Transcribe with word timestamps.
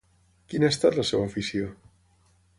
Quina 0.53 0.69
ha 0.69 0.73
estat 0.75 0.97
la 1.01 1.05
seva 1.11 1.29
afició? 1.31 1.71